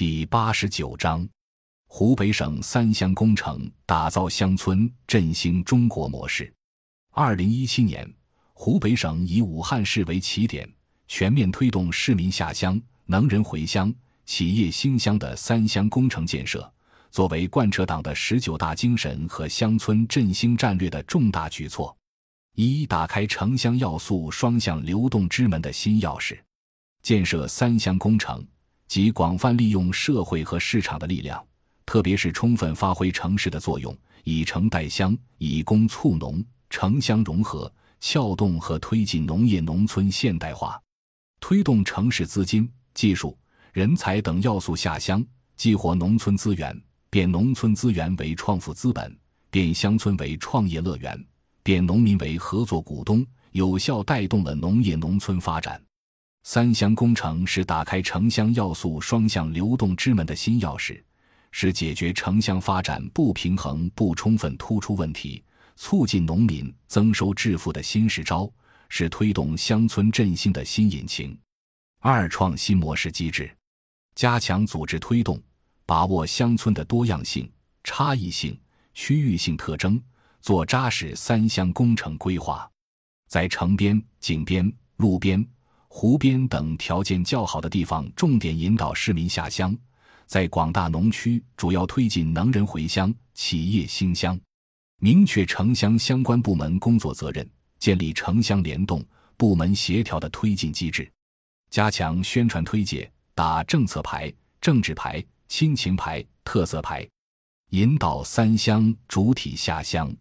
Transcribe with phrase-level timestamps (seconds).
[0.00, 1.28] 第八十九章：
[1.86, 6.50] 湖北省三乡工程打造乡村振兴中国模式。
[7.10, 8.10] 二零一七年，
[8.54, 10.66] 湖北省以武汉市为起点，
[11.06, 13.94] 全面推动市民下乡、能人回乡、
[14.24, 16.72] 企业兴乡的三乡工程建设，
[17.10, 21.94] 作为贯彻党的十九大精神和乡村振兴战略的重大举措，
[22.54, 26.38] 一打开城乡要素双向流动之门的新钥匙。
[27.02, 28.42] 建设三乡工程。
[28.90, 31.40] 即广泛利用社会和市场的力量，
[31.86, 40.76] 特别是充分发挥城市的作用，以城带乡，以工促农，城乡融合，撬动和推进农业农村现代化，
[41.38, 43.38] 推动城市资金、技术、
[43.72, 46.76] 人才等要素下乡，激活农村资源，
[47.10, 49.16] 变农村资源为创富资本，
[49.52, 51.24] 变乡村为创业乐园，
[51.62, 55.80] 变农民为合作股东，有效带动了农业农村发展。
[56.52, 61.00] 三乡工程是打开城乡要素双向流动之门的新钥匙，
[61.52, 65.44] 是解决城乡发展不平衡不充分突出问题、
[65.76, 68.52] 促进农民增收致富的新实招，
[68.88, 71.38] 是推动乡村振兴的新引擎。
[72.00, 73.48] 二、创新模式机制，
[74.16, 75.40] 加强组织推动，
[75.86, 77.48] 把握乡村的多样性、
[77.84, 78.58] 差异性、
[78.92, 80.02] 区域性特征，
[80.40, 82.68] 做扎实三乡工程规划，
[83.28, 85.48] 在城边、井边、路边。
[85.92, 89.74] 湖边等条件较好的地方，重点引导市民下乡；
[90.24, 94.40] 在广大农区，主要推进能人回乡、企业兴乡。
[95.00, 97.46] 明确城乡相关部门工作责任，
[97.80, 99.04] 建立城乡联动、
[99.36, 101.10] 部门协调的推进机制，
[101.70, 107.06] 加强宣传推介，打政策牌、政治牌、亲情牌、特色牌，
[107.70, 110.14] 引导三乡主体下乡，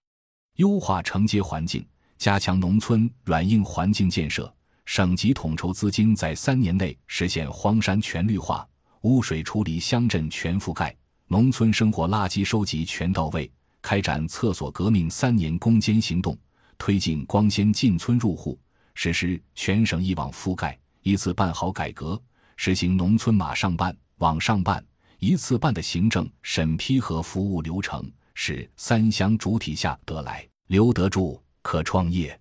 [0.55, 1.85] 优化承接环境，
[2.17, 4.51] 加强农村软硬环境建设。
[4.89, 8.67] 省级统筹资金在三年内实现荒山全绿化、
[9.01, 13.51] 污水处理乡镇全覆盖、农村生活垃圾收集全到位，
[13.83, 16.35] 开展厕所革命三年攻坚行动，
[16.79, 18.59] 推进光纤进村入户，
[18.95, 22.19] 实施全省一网覆盖、一次办好改革，
[22.55, 24.83] 实行农村马上办、网上办、
[25.19, 32.35] 一次办的行政审批和服务流程，使三乡主体下得来、留得住、可创业、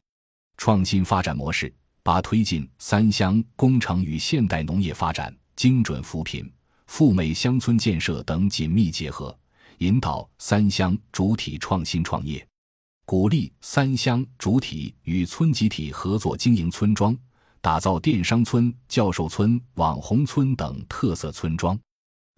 [0.57, 1.71] 创新发展模式。
[2.09, 6.51] 把推进三乡工程与现代农业发展、精准扶贫、
[6.87, 9.39] 富美乡村建设等紧密结合，
[9.81, 12.49] 引导三乡主体创新创业，
[13.05, 17.15] 鼓励三乡主体与村集体合作经营村庄，
[17.61, 21.79] 打造电商村、教授村、网红村等特色村庄，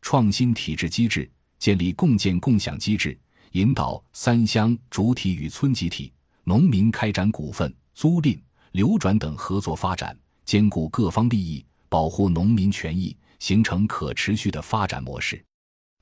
[0.02, 3.16] 创新体制机制，建立共建共享机制，
[3.52, 8.37] 引导三乡主体与村集体、农民开展股份租赁。
[8.72, 15.42] 流转等合作发展，兼顾各方利益，保护农民权益，形成可持续的发展模式。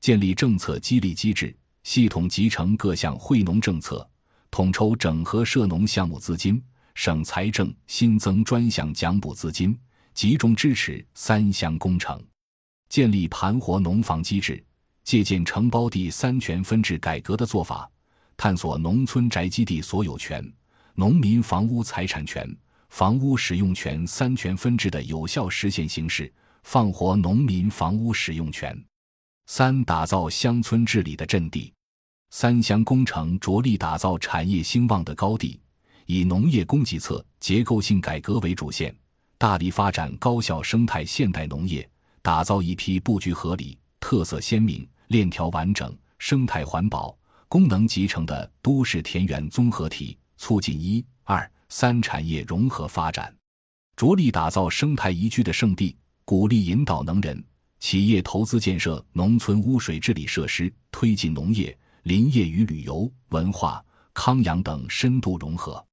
[0.01, 4.09] 建立政策激励机制，系统集成各项惠农政策，
[4.51, 6.63] 统筹整合涉农项目资金，
[6.95, 9.79] 省财政新增专项奖补资金，
[10.13, 12.23] 集中支持三乡工程。
[12.91, 14.63] 建立盘活农房机制，
[15.05, 17.91] 借鉴承包地三权分置改革的做法，
[18.37, 20.47] 探索农村宅基地所有权。
[20.99, 22.45] 农民房屋财产权、
[22.89, 26.33] 房屋使用权三权分置的有效实现形式，
[26.65, 28.77] 放活农民房屋使用权。
[29.47, 31.73] 三、打造乡村治理的阵地。
[32.31, 35.61] 三乡工程着力打造产业兴旺的高地，
[36.07, 38.93] 以农业供给侧结构性改革为主线，
[39.39, 41.89] 大力发展高效生态现代农业，
[42.23, 47.17] 打造一批布局合理、特色鲜明、链条完整、生态环保、
[47.47, 50.19] 功能集成的都市田园综合体。
[50.39, 53.35] 促进一二三产业融合发展，
[53.97, 55.95] 着力打造生态宜居的圣地，
[56.25, 57.45] 鼓励引导能人
[57.81, 63.85] 企业投资建设农村污水治理设施，推进农业、林业与旅游、文化、
[64.15, 65.85] 康养等深度融合，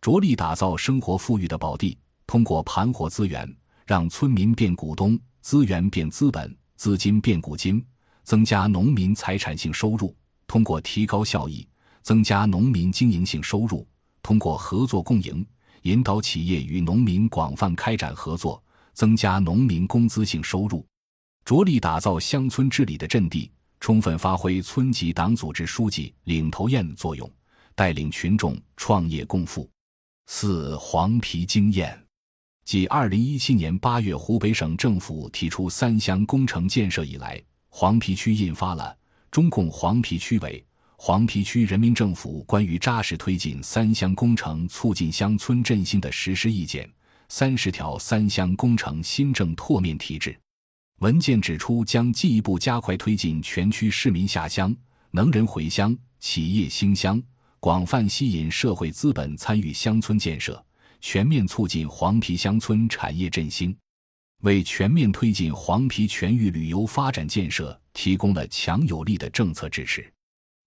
[0.00, 1.96] 着力打造生活富裕的宝地。
[2.26, 3.48] 通过盘活资源，
[3.86, 7.82] 让村民变股东，资源变资本，资金变股金，
[8.24, 10.14] 增加农民财产性收入。
[10.46, 11.66] 通过提高效益。
[12.02, 13.88] 增加农民经营性收入，
[14.24, 15.46] 通过合作共赢，
[15.82, 18.60] 引导企业与农民广泛开展合作，
[18.94, 20.82] 增加农民工资性收入，
[21.44, 27.30] 着力打造乡村治理的阵地，充分发挥村级党组织书记领头雁作用，
[27.74, 29.68] 带领群众创业共富。
[30.26, 32.02] 四黄皮经验，
[32.64, 37.38] 继二零一七年八月湖北省政府提出三乡工程建设以来，
[37.68, 38.96] 黄陂区印发了
[39.30, 40.64] 中共黄陂区委。
[40.96, 46.88] 黄陂区人民政府关于扎实推进三乡工程促进乡村振兴的实施意见，
[47.28, 50.38] 三十条三乡工程新政拓面提质。
[51.00, 54.74] 文件指出，将进一步加快推进全区市民下乡、
[55.10, 57.20] 能人回乡、企业兴乡，
[57.58, 60.64] 广泛吸引社会资本参与乡村建设，
[61.00, 63.76] 全面促进黄陂乡村产业振兴，
[64.42, 70.10] 为全面推进黄陂全域旅游发展建设提供了强有力的政策支持。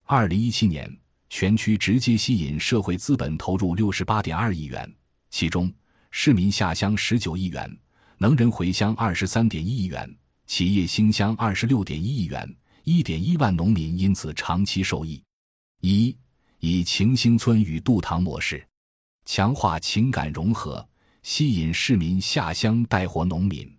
[0.09, 0.89] 二零一七年，
[1.29, 4.89] 全区直接吸引社会资本投入六十八点二亿元，
[5.29, 5.69] 其中
[6.11, 7.77] 市民下乡十九亿元。
[8.17, 10.09] 能人回乡二十三点一亿元，
[10.45, 12.55] 企业兴乡二十六点一亿元，
[12.85, 15.21] 一点一万农民因此长期受益。
[15.81, 16.15] 一
[16.59, 18.65] 以晴兴村与渡塘模式，
[19.25, 20.87] 强化情感融合，
[21.21, 23.69] 吸引市民下乡带活农民。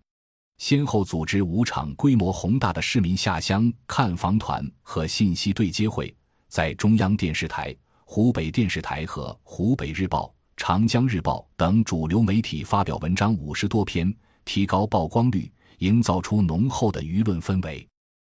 [0.59, 6.13] 先后组织五场规模宏大的市民下乡看房团和信息对接会，
[6.49, 7.73] 在中央电视台、
[8.03, 14.13] 湖北电视台和湖北日报、长江日报等主流媒体发表文章五十多篇。
[14.45, 17.87] 提高曝光率，营造出浓厚的舆论氛围。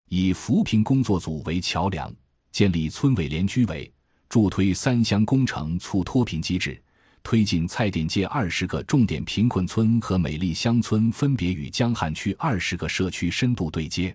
[0.10, 2.14] 以扶贫工作组为桥梁，
[2.52, 3.90] 建立村委联居委，
[4.28, 6.78] 助推三乡工程促脱贫机制，
[7.24, 14.14] 推进蔡甸街二十个重点贫困村和美丽乡村分别与江汉区二十个社区深度对接。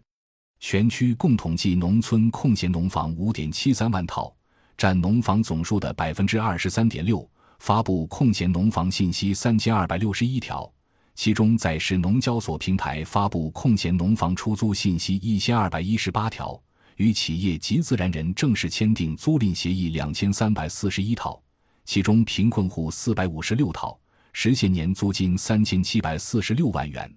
[0.58, 4.34] 全区共统计农村空闲农房五点七三万套，
[4.76, 7.28] 占农房总数的百分之二十三点六。
[7.58, 10.70] 发布空闲农房信息三千二百六十一条。
[11.14, 16.60] 其中，在市农交所平台发布空闲农房出租信息一千二百一十八条，
[16.96, 21.42] 与企业及自然人正式签订租赁协议两千三百四十一套，
[21.86, 23.98] 其中贫困户四百五十六套，
[24.34, 27.10] 实现年租金三千七百四十六万元。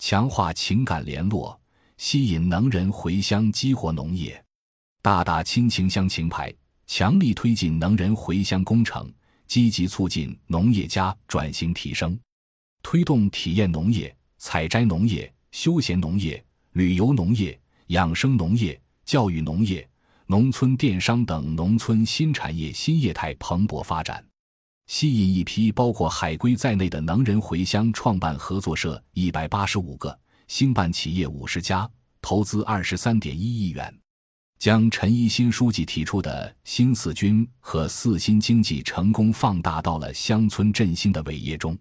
[0.00, 1.58] 强化情感联络，
[1.98, 4.40] 吸引能人回乡激活农业，
[5.02, 6.54] 大大亲情乡情牌，
[6.86, 9.12] 强力推进能人回乡工程，
[9.48, 12.16] 积极促进农业加转型提升。
[12.84, 16.42] 推动体验农业、采摘农业、休闲农业、
[16.74, 19.86] 旅游农业、养生农业、教育农业、
[20.26, 24.24] 农村电商等农村新产业新业态蓬勃发展，
[24.86, 30.16] 吸引一批包括海归在内的能人回乡创办合作社一百八十五个，
[30.48, 31.88] 兴办企业五十家，
[32.22, 33.94] 投资二十三点一亿元，
[34.58, 41.78] 将陈一新书记提出的新四军和四新经济成功放大到了乡村振兴的伟业中。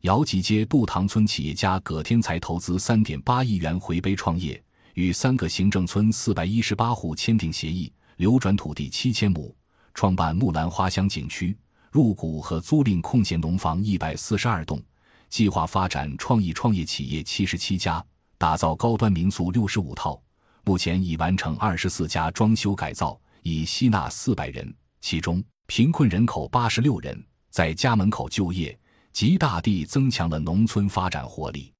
[0.00, 4.60] 姚集街渡塘村企业家葛天才投资三点八亿元回碑创业，
[4.94, 9.54] 与三个行政村四百一十八户签订协议，流转土地七千亩，
[9.92, 11.54] 创办木兰花乡景区，
[11.90, 14.82] 入股和租赁空闲农房一百四十二栋，
[15.28, 18.04] 计划发展创意创业企业七十七家，
[18.36, 20.20] 打造高端民宿六十五套，
[20.64, 28.78] 目前已完成二十四家装修改造，已吸纳四百人，其中贫困人口八十六人，在家门口就业。
[29.10, 31.72] 极大地增强了农村发展活力，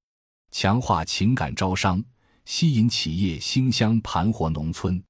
[0.51, 2.03] 强化情感招商，
[2.47, 5.01] 吸引企业兴乡盘活农村，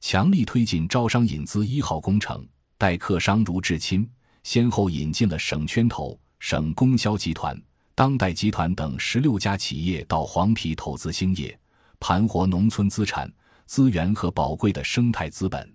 [0.00, 2.46] 强力推进招商引资一号工程，
[2.78, 4.08] 待客商如至亲，
[4.42, 7.60] 先后引进了省圈投、省供销集团、
[7.96, 11.58] 当代集团等十六家企业到黄陂投资兴业，
[11.98, 13.26] 盘活农村资产、
[13.64, 15.74] 资源和宝贵的生态资本。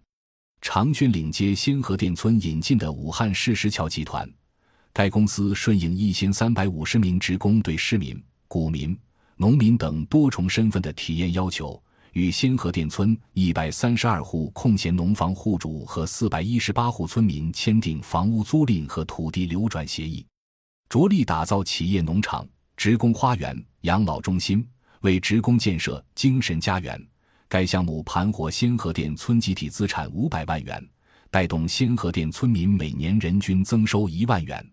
[0.62, 4.32] 长郡岭街仙河店村引进的武汉市石桥集团。
[4.94, 8.96] 该公司顺应一千三百五十名职工对市民、股民、
[9.36, 11.82] 农民等多重身份的体验要求，
[12.14, 20.24] 与仙河店村一百三十二户空闲农房户主和四百一十八户村民签订房屋租赁和土地流转协议，
[20.92, 22.46] 着力打造企业农场、
[22.76, 24.68] 职工花园、养老中心，
[25.00, 27.02] 为职工建设精神家园。
[27.48, 30.86] 该项目盘活仙河店村集体资产五百万元，
[31.30, 34.70] 带动仙河店村民每年人均增收一万元。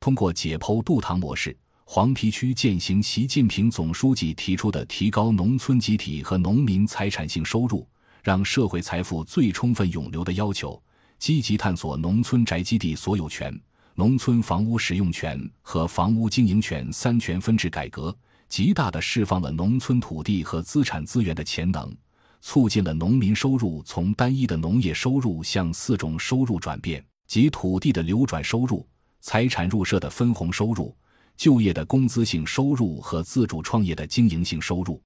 [0.00, 7.86] 通过解剖渡塘模式，黄陂区践行习近平总书记提出的提高农村集体和农民财产性收入，
[8.22, 10.82] 让社会财富最充分涌流的要求，
[11.18, 13.54] 积极探索农村宅基地所有权、
[13.94, 18.16] 农村房屋使用权和房屋经营权三权分置改革，
[18.48, 21.94] 极大地释放了农村土地和资产资源的潜能，
[22.40, 28.86] 促进了农民收入从单一的农业收入向四种收入转变，即土地的流转收入。
[29.22, 30.96] 财产入社的分红收入、
[31.36, 34.98] 就业的工资性收入和自主创业的经营性收入。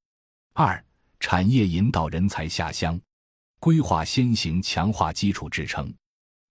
[0.53, 0.83] 二、
[1.19, 3.01] 产业引导人才下乡，
[3.59, 5.93] 规划先行，强化基础支撑，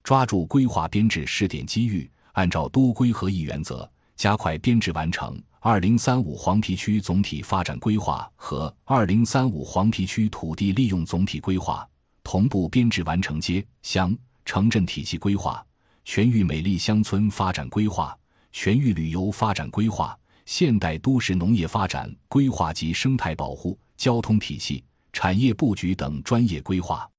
[0.03, 11.87] 抓住规划编制试点机遇，按照多规合一原则，加快编制完成《二零三五黄陂区总体发展规划》和《二零三五黄陂区土地利用总体规划》，
[12.23, 15.65] 同步编制完成街乡城镇体系规划。
[16.05, 18.17] 全域美丽乡村发展规划、
[18.51, 27.09] 全域旅游发展规划、现代都市农业发展规划及生态保护、交通体系、产业布局等专业规划，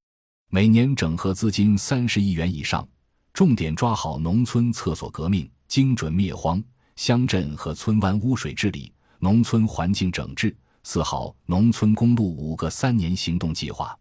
[0.51, 2.87] 每年整合资金三十亿元以上，
[3.35, 6.63] 重点抓好农村厕所革命、精准灭荒、
[6.95, 10.57] 乡镇和村湾污水治理、农村环境整治。
[10.85, 13.99] 四号农村公路五个三年行动计划，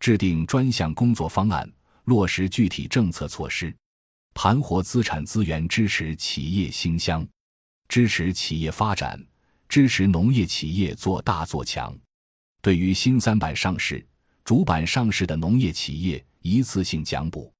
[0.00, 1.70] 制定专项工作方案，
[2.04, 3.72] 落实具体政策措施，
[4.32, 7.24] 盘活资产资源，支持企业兴乡。
[7.86, 9.24] 支持企业发展，
[9.68, 11.96] 支持农业企业做大做强。
[12.60, 14.04] 对于新三板上市、
[14.42, 17.53] 主板上市的农业企业，一次性奖补，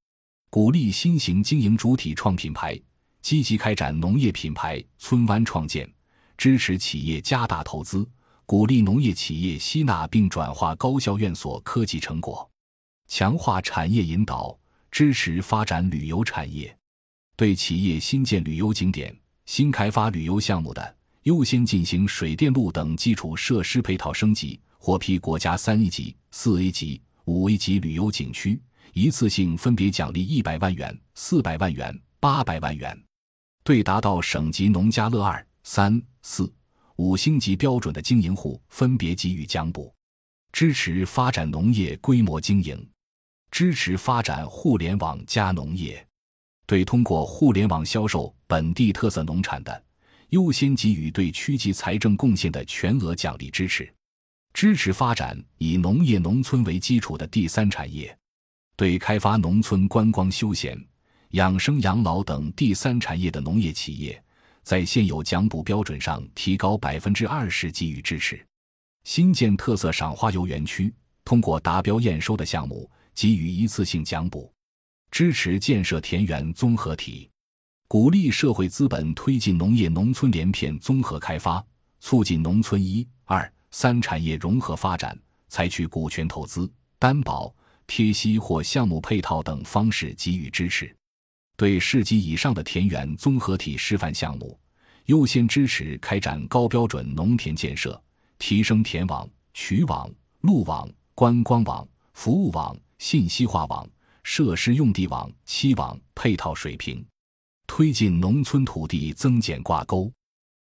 [0.54, 2.80] 鼓励新型经营主体创品牌，
[3.20, 5.92] 积极开展农业品牌村湾创建，
[6.38, 8.08] 支持企业加大投资，
[8.46, 12.49] 鼓励农业企业吸纳并转化高校院所科技成果，
[13.08, 14.56] 强化产业引导，
[14.92, 16.73] 支持发展旅游产业。
[17.34, 19.12] 对企业新建旅游景点。
[19.46, 32.96] 新开发旅游项目的，优先进行水电路等基础设施配套升级，获批国家三 A 级、四 A 级、五 A 级旅游景区，一次性分别奖励一百万元、四百万元、八百万元。
[33.62, 36.52] 对达到省级农家乐二、三、四、
[36.96, 39.92] 五星级标准的经营户，分别给予奖补。
[40.52, 42.88] 支持发展农业规模经营，
[43.50, 46.06] 支持发展互联网加农业。
[46.66, 49.84] 对通过互联网销售本地特色农产的，
[50.28, 53.84] 优先给予对区级财政贡献的全额奖励支持；
[54.52, 58.08] 支持发展以农业农村为基础的第三产业；
[58.76, 60.76] 对开发农村观光休闲、
[61.30, 64.20] 养生养老等第三产业的农业企业，
[64.62, 68.36] 在现有奖补标准上提高百分之二十给予支持；
[69.04, 70.92] 新建特色赏花游园区，
[71.24, 74.52] 通过达标验收的项目给予一次性奖补。
[75.10, 77.30] 支持建设田园综合体，
[77.86, 81.64] 鼓励社会资本推进农业农村连片综合开发，
[82.00, 85.16] 促进农村一、二、三产业融合发展，
[85.48, 87.54] 采取股权投资、担保、
[87.86, 90.94] 贴息或项目配套等方式给予支持。
[91.56, 94.58] 对市级以上的田园综合体示范项目，
[95.06, 98.00] 优先支持开展高标准农田建设，
[98.38, 100.10] 提升田网、渠网、
[100.40, 103.88] 路网、观光网、服务网、信息化网。
[104.26, 107.04] 设施用地网、期网配套水平，
[107.66, 110.10] 推进农村土地增减挂钩，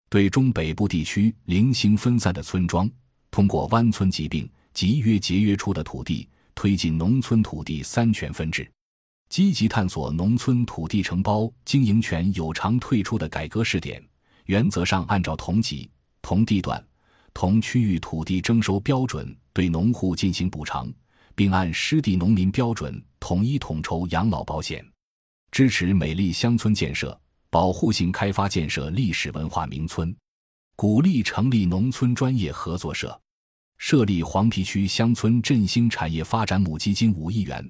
[0.10, 2.92] 对中北部地区零星分散的村庄，
[3.32, 8.70] 通过湾村疾病集约节约出的土地，推进农村土地三权分置，
[9.30, 14.04] 积极探索农村土地承包经营权有偿退出的改革试点，
[14.46, 15.90] 原则上按照同级、
[16.22, 16.84] 同地段、
[17.34, 20.92] 同区域土地征收标准对农户进行补偿。
[21.36, 24.86] 并按湿地农民标准统一统筹养老保险，
[25.50, 27.20] 支持美丽乡村建设、
[27.50, 30.16] 保护性开发建设历史文化名村，
[30.76, 33.20] 鼓励成立农村专业合作社，
[33.86, 37.70] 设立黄陂区乡村振兴产业发展母基金五亿元，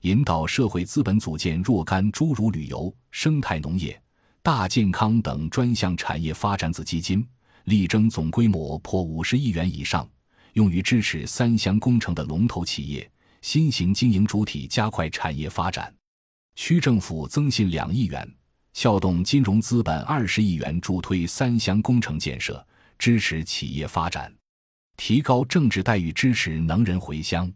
[0.00, 4.00] 引导社会资本组建若干诸如旅游、生态农业、
[4.42, 7.22] 大健康等专项产业发展子基金，
[7.64, 10.08] 力争总规模破五十亿元以上。
[10.54, 13.08] 用于支持三乡工程的龙头企业、
[13.42, 15.94] 新型经营主体加快产业发展，
[16.54, 18.26] 区政府增信两亿元，
[18.72, 22.66] 撬动金融资本二十亿元，助推三乡工程建设，
[22.98, 24.32] 支持企业发展，
[25.00, 27.50] 提高政治待遇，支持能人回乡。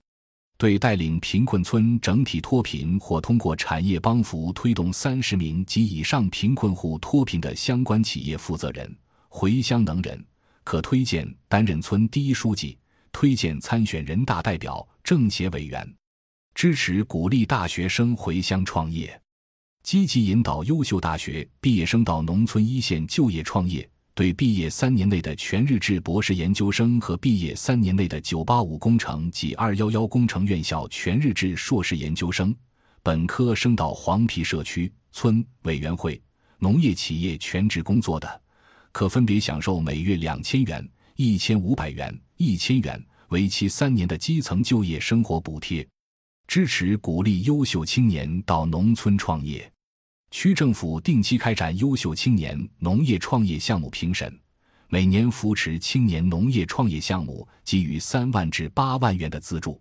[0.56, 8.90] 对带领贫困村整体脱贫或通过产业帮扶推动三十名及以上贫困户脱贫的相关企业负责人
[9.28, 10.24] 回乡能人，
[10.64, 12.78] 可推荐担任村第一书记。
[13.12, 15.86] 推荐参选人大代表、政协委员，
[16.54, 19.20] 支持鼓励大学生回乡创业，
[19.82, 23.86] 积极引导优秀大学毕业生到农村一线就业创业。
[24.14, 32.54] 对毕业三年内的全日制博士研究生和毕业三年内的985工程及211工程院校全日制硕士研究生、
[33.02, 36.23] 本科升到黄陂社区村委员会、
[36.61, 38.40] 农业企业全职工作的，
[38.92, 42.16] 可分别享受每月两千元、一千五百元。
[42.37, 45.87] 一千元，为期三年的基层就业生活补贴，
[46.49, 49.71] 支持鼓励优秀青年到农村创业。
[50.36, 54.36] 区政府定期开展优秀青年农业创业项目评审，
[54.88, 59.80] 每年扶持青年农业创业项目，给予三万至八万元的资助。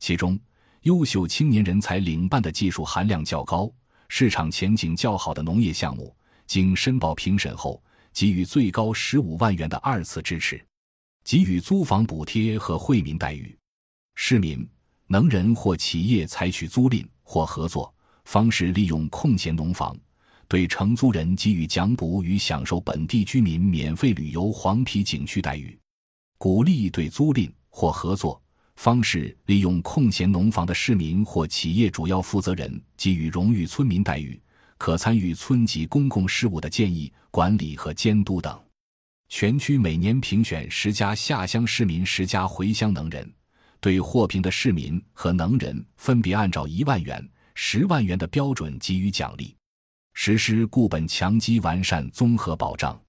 [0.00, 0.36] 其中，
[0.80, 3.72] 优秀青年人才领办的技术含量较高、
[4.08, 6.14] 市场前景较好的农业项目，
[6.48, 7.80] 经申报评审后，
[8.12, 10.60] 给予最高十五万元的二次支持。
[11.22, 13.56] 给予租房补贴和惠民待遇，
[14.16, 14.68] 市民、
[15.06, 17.93] 能人或企业采取租赁或合作
[18.24, 19.96] 方式，利用空闲农房，
[20.48, 25.78] 对承租人给予奖补与享受本地居民免费旅游黄皮景区待遇，
[26.38, 28.40] 鼓励对租赁或合作
[28.76, 34.40] 方式利用空闲农房的市民或企业主要负责人给予荣誉村民待遇，
[34.78, 38.60] 可参与村级公共事务的建议、管理和监督等。
[39.28, 43.32] 全区每年评选十家下乡市民、十家回乡能人，
[43.80, 49.56] 对获评的市民和能人分别按照一万元、十万元的标准给予奖励。
[50.12, 53.00] 实施固本强基、完善综合保障，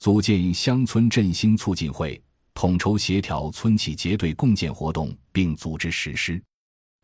[0.00, 2.20] 组建乡村振兴促进会，
[2.54, 6.42] 统筹协调村企结对共建活动，并组织实施。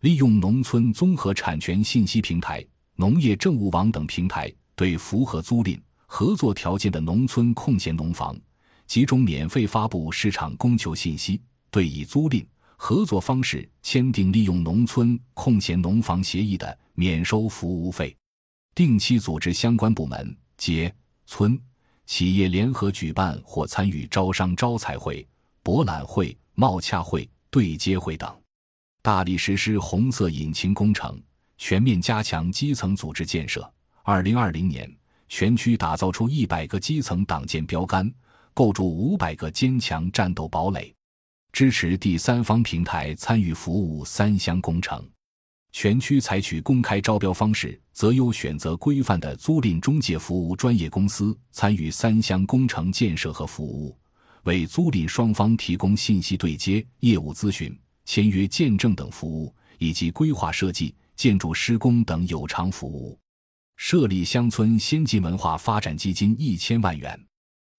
[0.01, 2.65] 利用农村综合产权信息平台、
[2.97, 8.37] 农业政务网等平台，对符合租赁合作条件的农村空闲农房，
[8.87, 11.41] 集中免费发布市场供求信息，
[11.71, 12.45] 对以租赁
[12.77, 18.17] 合作方式签订利用农村空闲农房协议的，免收服务费。
[18.75, 20.95] 定期组织相关部门、街、
[21.27, 21.59] 村、
[22.05, 25.27] 企业联合举办或参与招商招财会、
[25.63, 28.31] 博览会、贸洽会、对接会等，
[29.03, 31.21] 大力实施红色引擎工程，
[31.57, 33.69] 全面加强基层组织建设。
[34.03, 34.95] 二零二零年，
[35.29, 38.13] 全区打造出一百个基层党建标杆，
[38.53, 40.95] 构筑五百个坚强战斗堡垒，
[41.57, 45.03] 支持第三方平台参与服务三乡工程。
[45.73, 53.97] 全区采取公开招标方式，择优选择规范的租赁中介服务专业公司参与三乡工程建设和服务，
[54.43, 63.19] 为租赁双方提供信息对接、业务咨询、签约见证等服务，以及规划设计、建筑施工等有偿服务。
[63.77, 67.19] 设立乡村先进文化发展基金一千万元，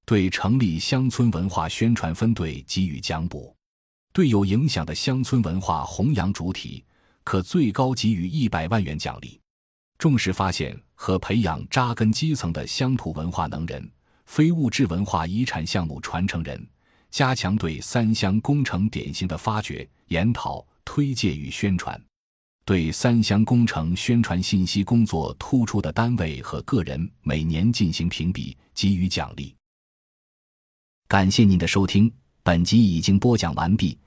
[0.03, 3.55] 对成立乡村文化宣传分队给予奖补，
[4.17, 6.83] 对有影响的乡村文化弘扬主体。
[7.23, 9.39] 可最高给予一百万元奖励，
[9.99, 13.87] 重视发现和培养扎根基层的乡土文化能人、
[14.25, 16.67] 非物质文化遗产项目传承人，
[17.11, 22.01] 加强对三乡工程典型的发掘、研讨、推介与宣传，
[22.65, 29.53] 对三乡工程宣传信息工作突出的单位和个人每年进行评比，给予奖励。
[31.07, 33.95] 感谢您的收听，本集已经播讲完毕。